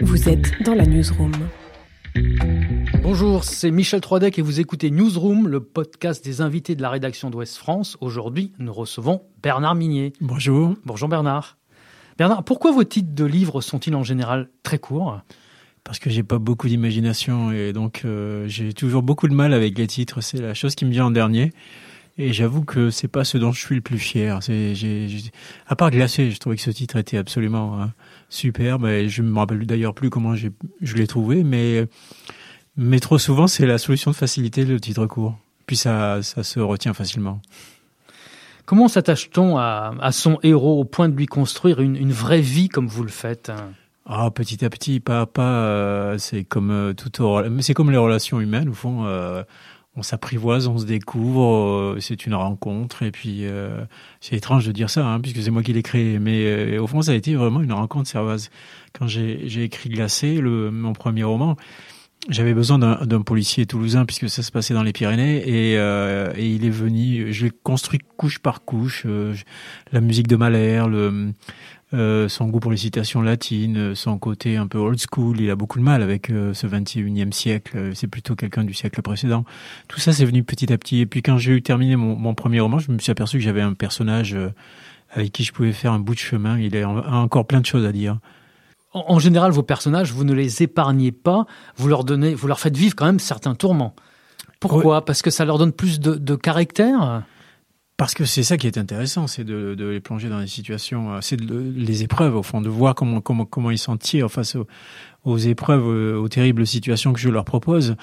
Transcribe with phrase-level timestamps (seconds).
[0.00, 1.32] Vous êtes dans la newsroom.
[3.02, 7.30] Bonjour, c'est Michel Troidec et vous écoutez Newsroom, le podcast des invités de la rédaction
[7.30, 7.96] d'Ouest France.
[8.00, 10.12] Aujourd'hui, nous recevons Bernard Minier.
[10.20, 10.74] Bonjour.
[10.84, 11.58] Bonjour Bernard.
[12.18, 15.20] Bernard, pourquoi vos titres de livres sont-ils en général très courts?
[15.84, 19.76] Parce que j'ai pas beaucoup d'imagination et donc euh, j'ai toujours beaucoup de mal avec
[19.76, 20.20] les titres.
[20.20, 21.52] C'est la chose qui me vient en dernier.
[22.18, 24.42] Et j'avoue que c'est pas ce dont je suis le plus fier.
[24.42, 25.08] C'est, j'ai,
[25.66, 27.86] à part Glacé, je trouvais que ce titre était absolument euh,
[28.28, 28.86] superbe.
[28.86, 31.86] Et je me rappelle d'ailleurs plus comment j'ai, je l'ai trouvé, mais
[32.76, 35.38] mais trop souvent c'est la solution de facilité le titre court.
[35.66, 37.40] Puis ça, ça se retient facilement.
[38.64, 42.68] Comment s'attache-t-on à, à, son héros au point de lui construire une, une vraie vie
[42.68, 43.50] comme vous le faites?
[44.04, 47.10] Ah, petit à petit, pas à pas, euh, c'est comme euh, tout,
[47.60, 49.04] c'est comme les relations humaines au fond.
[49.06, 49.44] Euh,
[49.94, 53.02] on s'apprivoise, on se découvre, euh, c'est une rencontre.
[53.02, 53.84] Et puis, euh,
[54.20, 56.18] c'est étrange de dire ça, hein, puisque c'est moi qui l'ai créé.
[56.18, 58.50] Mais euh, au fond, ça a été vraiment une rencontre servoise.
[58.98, 61.56] Quand j'ai écrit Glacé, le, mon premier roman,
[62.28, 65.38] j'avais besoin d'un policier toulousain, puisque ça se passait dans les Pyrénées.
[65.48, 69.06] Et, et il est venu, je l'ai construit couche par couche.
[69.90, 71.32] la musique de Mahler, le
[71.94, 75.50] euh, son goût pour les citations latines, euh, son côté un peu old school, il
[75.50, 79.44] a beaucoup de mal avec euh, ce 21e siècle, c'est plutôt quelqu'un du siècle précédent.
[79.88, 81.00] Tout ça, c'est venu petit à petit.
[81.00, 83.44] Et puis quand j'ai eu terminé mon, mon, premier roman, je me suis aperçu que
[83.44, 84.36] j'avais un personnage
[85.10, 86.58] avec qui je pouvais faire un bout de chemin.
[86.58, 88.18] Il a encore plein de choses à dire.
[88.94, 92.76] En, général, vos personnages, vous ne les épargnez pas, vous leur donnez, vous leur faites
[92.76, 93.94] vivre quand même certains tourments.
[94.60, 95.04] Pourquoi?
[95.04, 97.22] Parce que ça leur donne plus de, de caractère?
[98.02, 101.18] Parce que c'est ça qui est intéressant, c'est de, les plonger dans des situations, euh,
[101.20, 104.56] c'est les épreuves au fond, de voir comment comment comment ils s'en tirent face
[105.22, 107.94] aux, épreuves, euh, aux terribles situations que je leur propose,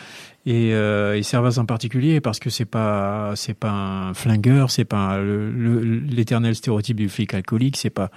[0.46, 4.86] et, euh, et Servaz en particulier parce que c'est pas c'est pas un flingueur, c'est
[4.86, 8.10] pas l'éternel stéréotype du flic alcoolique, c'est pas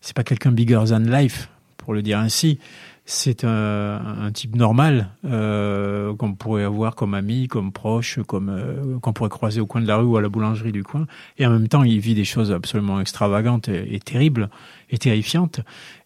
[0.00, 2.60] c'est pas quelqu'un bigger than life pour le dire ainsi
[3.08, 8.98] c'est un, un, type normal euh, qu'on pourrait avoir comme ami, comme proche, comme euh,
[8.98, 11.06] qu'on pourrait croiser au coin de la rue ou à la boulangerie du coin.
[11.38, 14.50] Et en même temps, il vit des choses absolument extravagantes et, terribles
[14.90, 15.60] et terrifiantes.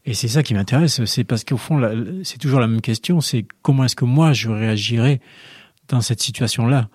[0.05, 1.03] Et c'est ça qui m'intéresse.
[1.07, 1.81] C'est parce qu'au fond,
[2.23, 3.23] c'est toujours la même question.
[3.23, 5.21] C'est comment est-ce que moi je réagirais
[5.89, 6.91] dans cette situation-là?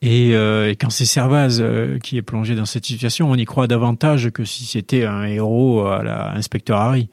[0.00, 3.44] Et, euh, et, quand c'est Servaz euh, qui est plongé dans cette situation, on y
[3.44, 7.08] croit davantage que si c'était un héros à la inspecteur Harry.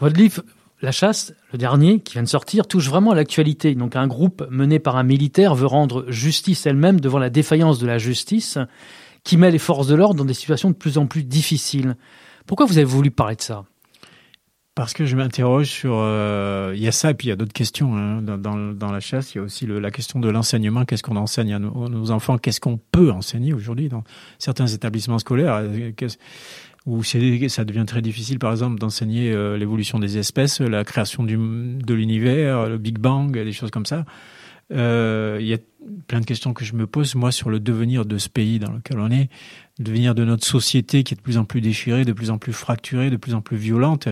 [0.00, 0.42] Votre livre
[0.84, 3.74] la chasse, le dernier, qui vient de sortir, touche vraiment à l'actualité.
[3.74, 7.86] Donc un groupe mené par un militaire veut rendre justice elle-même devant la défaillance de
[7.86, 8.58] la justice,
[9.24, 11.96] qui met les forces de l'ordre dans des situations de plus en plus difficiles.
[12.46, 13.64] Pourquoi vous avez voulu parler de ça?
[14.74, 17.36] Parce que je m'interroge sur, euh, il y a ça et puis il y a
[17.36, 18.20] d'autres questions hein.
[18.22, 19.32] dans, la chasse.
[19.32, 20.84] Il y a aussi la question de l'enseignement.
[20.84, 22.38] Qu'est-ce qu'on enseigne à nos, nos enfants?
[22.38, 24.02] Qu'est-ce qu'on peut enseigner aujourd'hui dans
[24.38, 25.62] certains établissements scolaires?
[26.86, 31.36] Où ça devient très difficile, par exemple, d'enseigner euh, l'évolution des espèces, la création du,
[31.36, 34.04] de l'univers, le Big Bang, des choses comme ça.
[34.72, 35.58] Euh, il y a
[36.08, 38.72] plein de questions que je me pose, moi, sur le devenir de ce pays dans
[38.72, 39.30] lequel on est,
[39.78, 42.36] le devenir de notre société qui est de plus en plus déchirée, de plus en
[42.36, 44.08] plus fracturée, de plus en plus violente.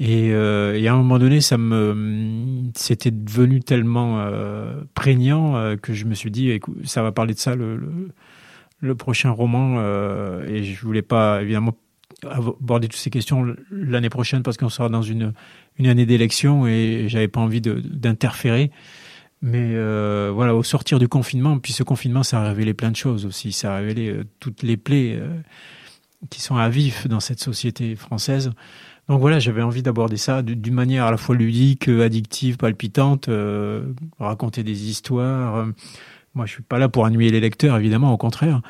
[0.00, 4.26] Et, euh, à un moment donné, ça me, c'était devenu tellement
[4.94, 8.08] prégnant que je me suis dit, écoute, ça va parler de ça le, le,
[8.80, 9.80] le prochain roman.
[10.48, 11.76] Et je voulais pas évidemment
[12.30, 15.32] aborder toutes ces questions l'année prochaine parce qu'on sera dans une,
[15.78, 18.70] une année d'élection et j'avais pas envie d'interférer.
[19.42, 22.96] Mais euh, voilà, au sortir du confinement, puis ce confinement, ça a révélé plein de
[22.96, 23.50] choses aussi.
[23.50, 25.40] Ça a révélé euh, toutes les plaies euh,
[26.30, 28.52] qui sont à vif dans cette société française.
[29.08, 33.92] Donc voilà, j'avais envie d'aborder ça d'une manière à la fois ludique, addictive, palpitante, euh,
[34.20, 35.66] raconter des histoires.
[36.34, 38.62] Moi, je suis pas là pour ennuyer les lecteurs, évidemment, au contraire.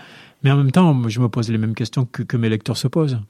[0.42, 2.88] Mais en même temps, je me pose les mêmes questions que, que mes lecteurs se
[2.88, 3.20] posent.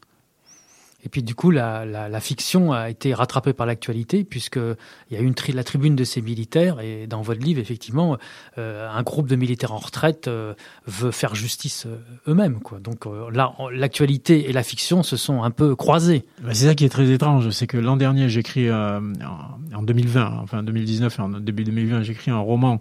[1.05, 4.77] Et puis du coup, la, fiction a été rattrapée par l'actualité, puisqu'il
[5.11, 8.17] y a eu la tribune de ces militaires, et dans votre livre, effectivement,
[8.59, 10.55] euh, un groupe de militaires en retraite euh,
[10.87, 12.61] veut faire justice euh, eux-mêmes.
[12.81, 16.25] Donc là, l'actualité et la fiction se sont un peu croisées.
[16.43, 20.63] Bah, c'est ça qui est très étrange, c'est que l'an dernier, j'écris en 2020, enfin
[20.63, 22.79] 2019 et en début 2020, j'écris un roman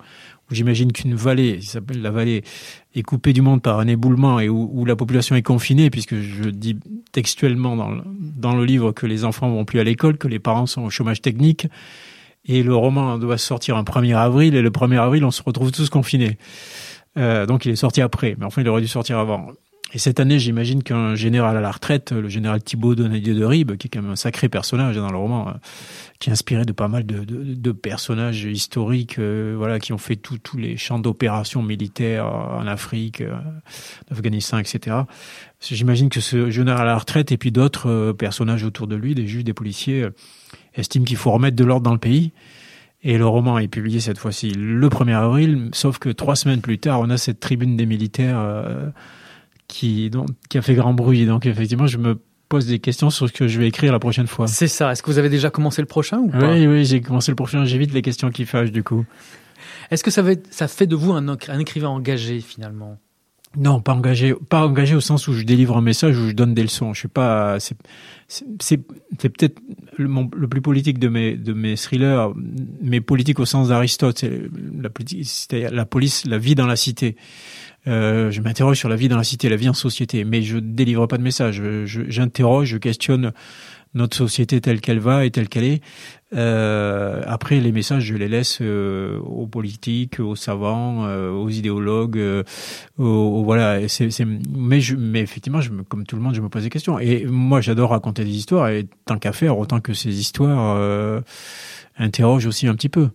[0.51, 2.43] j'imagine qu'une vallée, qui s'appelle la vallée,
[2.93, 6.49] est coupée du monde par un éboulement et où, la population est confinée, puisque je
[6.49, 6.77] dis
[7.11, 10.83] textuellement dans le, livre que les enfants vont plus à l'école, que les parents sont
[10.83, 11.67] au chômage technique,
[12.45, 15.71] et le roman doit sortir un 1er avril, et le 1er avril, on se retrouve
[15.71, 16.37] tous confinés.
[17.17, 19.47] Euh, donc il est sorti après, mais enfin il aurait dû sortir avant.
[19.93, 23.75] Et cette année, j'imagine qu'un général à la retraite, le général Thibaut Donadieu de Ribes,
[23.75, 25.51] qui est quand même un sacré personnage dans le roman, euh,
[26.19, 30.57] qui est inspiré de pas mal de, personnages historiques, euh, voilà, qui ont fait tous
[30.57, 34.95] les champs d'opérations militaires en Afrique, euh, en Afghanistan, etc.
[35.59, 39.27] J'imagine que ce général à la retraite et puis d'autres personnages autour de lui, des
[39.27, 40.07] juges, des policiers,
[40.73, 42.31] estiment qu'il faut remettre de l'ordre dans le pays.
[43.03, 46.77] Et le roman est publié cette fois-ci le 1er avril, sauf que trois semaines plus
[46.77, 48.39] tard, on a cette tribune des militaires
[49.71, 51.25] qui, donc, qui a fait grand bruit.
[51.25, 52.19] Donc effectivement, je me
[52.49, 54.47] pose des questions sur ce que je vais écrire la prochaine fois.
[54.47, 54.91] C'est ça.
[54.91, 56.53] Est-ce que vous avez déjà commencé le prochain ou pas?
[56.53, 57.63] Oui, oui, j'ai commencé le prochain.
[57.63, 59.05] J'évite les questions qui fâchent du coup.
[59.89, 62.97] Est-ce que ça, va ça fait de vous un, un écrivain engagé finalement?
[63.57, 66.53] Non, pas engagé, pas engagé au sens où je délivre un message ou je donne
[66.53, 66.93] des leçons.
[66.93, 67.75] Je suis pas, c'est,
[68.59, 69.59] c'est, peut-être
[69.97, 72.29] le, le, plus politique de mes de mes thrillers,
[72.81, 74.19] mais politique au sens d'Aristote.
[74.19, 74.41] C'est
[74.81, 74.89] la
[75.69, 77.17] la police, la vie dans la cité.
[77.87, 80.57] Euh, je m'interroge sur la vie dans la cité, la vie en société, mais je
[80.57, 81.61] délivre pas de message.
[81.85, 83.33] J'interroge, je, questionne
[83.93, 85.81] notre société telle qu'elle va et telle qu'elle est.
[86.33, 92.17] Euh, après, les messages, je les laisse euh, aux politiques, aux savants, euh, aux idéologues.
[92.17, 92.43] Euh,
[92.97, 93.87] aux, voilà.
[93.89, 96.69] C'est, mais, je, mais effectivement, je me, comme tout le monde, je me pose des
[96.69, 96.99] questions.
[96.99, 98.69] Et moi, j'adore raconter des histoires.
[98.69, 101.21] Et tant qu'à faire, autant que ces histoires
[101.97, 103.09] interrogent aussi un petit peu.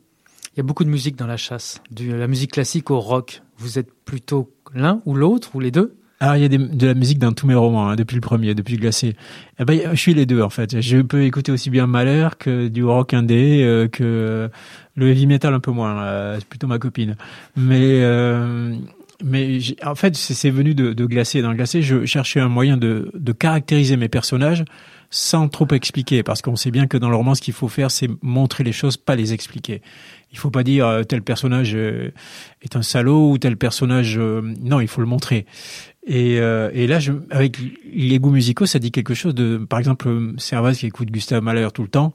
[0.57, 3.43] Il y a beaucoup de musique dans la chasse, de la musique classique au rock.
[3.59, 5.97] Vous êtes plutôt l'un ou l'autre ou les deux?
[6.19, 8.55] Ah, il y a de la musique dans tous mes romans, hein, depuis le premier,
[8.55, 9.17] depuis Glacé.
[9.59, 10.81] Eh ben, je suis les deux en fait.
[10.81, 14.49] Je peux écouter aussi bien Malheur que du rock indé, euh, que
[14.95, 16.03] le heavy metal un peu moins.
[16.03, 17.17] Euh, c'est plutôt ma copine.
[17.55, 18.75] Mais euh,
[19.25, 21.43] mais en fait, c'est venu de, de Glacé.
[21.43, 24.65] Dans Glacé, je cherchais un moyen de, de caractériser mes personnages
[25.11, 27.91] sans trop expliquer, parce qu'on sait bien que dans le roman, ce qu'il faut faire,
[27.91, 29.81] c'est montrer les choses, pas les expliquer.
[30.33, 32.11] Il faut pas dire euh, tel personnage euh,
[32.63, 34.19] est un salaud ou tel personnage.
[34.19, 35.47] Euh, non, il faut le montrer.
[36.09, 37.59] Et, et là, je, avec
[37.93, 39.57] les goûts musicaux, ça dit quelque chose de.
[39.57, 40.09] Par exemple,
[40.39, 42.15] Servaz qui écoute Gustave Mahler tout le temps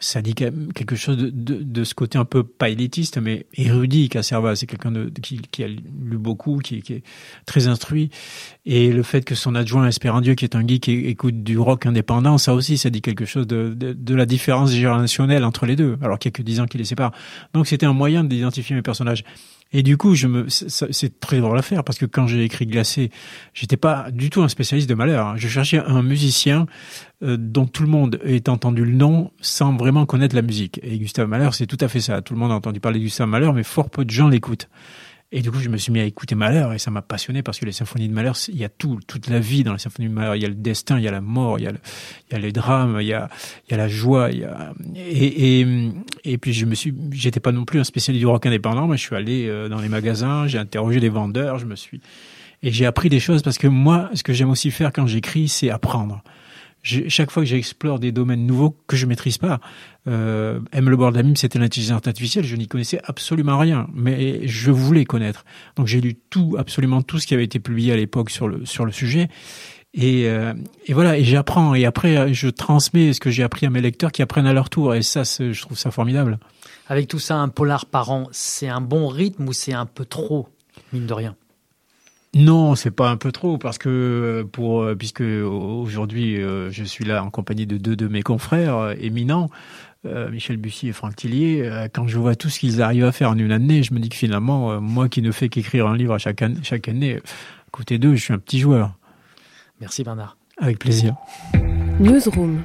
[0.00, 4.08] ça dit quelque chose de, de, de, ce côté un peu pas élitiste, mais érudit
[4.08, 4.56] qu'a Servat.
[4.56, 4.92] C'est quelqu'un
[5.22, 7.02] qui, qui, a lu beaucoup, qui, qui, est
[7.44, 8.10] très instruit.
[8.64, 12.38] Et le fait que son adjoint Espérandieu, qui est un geek, écoute du rock indépendant,
[12.38, 15.98] ça aussi, ça dit quelque chose de, de, de la différence générationnelle entre les deux,
[16.02, 17.12] alors qu'il y a que dix ans qui les séparent.
[17.52, 19.24] Donc c'était un moyen d'identifier mes personnages.
[19.72, 22.66] Et du coup, je me, c'est très drôle à faire parce que quand j'ai écrit
[22.66, 23.10] Glacé,
[23.54, 25.28] j'étais pas du tout un spécialiste de malheur.
[25.28, 25.34] Hein.
[25.36, 26.66] Je cherchais un musicien
[27.22, 30.80] euh, dont tout le monde ait entendu le nom sans vraiment connaître la musique.
[30.82, 32.20] Et Gustave Malheur, c'est tout à fait ça.
[32.20, 34.68] Tout le monde a entendu parler de Gustave Malheur, mais fort peu de gens l'écoutent.
[35.32, 37.60] Et du coup, je me suis mis à écouter Malheur et ça m'a passionné parce
[37.60, 40.08] que les symphonies de Malheur, il y a tout, toute la vie dans les symphonies
[40.08, 40.34] de Malheur.
[40.34, 41.78] Il y a le destin, il y a la mort, il y a, le,
[42.28, 43.28] il y a les drames, il y a,
[43.68, 44.30] il y a la joie.
[44.32, 44.72] Il y a...
[44.96, 45.66] Et, et,
[46.24, 48.96] et puis je me suis, j'étais pas non plus un spécialiste du rock indépendant, mais
[48.96, 52.00] je suis allé euh, dans les magasins, j'ai interrogé les vendeurs, je me suis
[52.62, 55.48] et j'ai appris des choses parce que moi, ce que j'aime aussi faire quand j'écris,
[55.48, 56.22] c'est apprendre
[56.82, 59.60] chaque fois que j'explore des domaines nouveaux que je maîtrise pas,
[60.08, 60.88] euh, M.
[60.88, 65.44] Le Bordamim, c'était l'intelligence artificielle, je n'y connaissais absolument rien, mais je voulais connaître.
[65.76, 68.64] Donc j'ai lu tout, absolument tout ce qui avait été publié à l'époque sur le
[68.64, 69.28] sur le sujet.
[69.92, 70.54] Et, euh,
[70.86, 71.74] et voilà, et j'apprends.
[71.74, 74.70] Et après, je transmets ce que j'ai appris à mes lecteurs qui apprennent à leur
[74.70, 74.94] tour.
[74.94, 76.38] Et ça, je trouve ça formidable.
[76.88, 80.04] Avec tout ça, un polar par an, c'est un bon rythme ou c'est un peu
[80.04, 80.48] trop,
[80.92, 81.36] mine de rien?
[82.34, 87.04] Non, c'est pas un peu trop parce que pour euh, puisque aujourd'hui euh, je suis
[87.04, 89.50] là en compagnie de deux de mes confrères euh, éminents,
[90.04, 91.88] Michel Bussy et Franck Tillier.
[91.92, 94.08] quand je vois tout ce qu'ils arrivent à faire en une année, je me dis
[94.08, 97.70] que finalement, moi qui ne fais qu'écrire un livre à chaque, année, chaque année, à
[97.70, 98.94] côté d'eux, je suis un petit joueur.
[99.78, 100.38] Merci Bernard.
[100.56, 101.16] Avec plaisir.
[101.98, 102.62] Newsroom.